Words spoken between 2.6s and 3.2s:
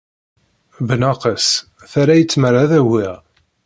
ad agiɣ.